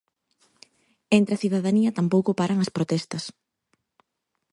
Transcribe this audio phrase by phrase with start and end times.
[1.17, 3.23] Entre a cidadanía tampouco paran as protestas.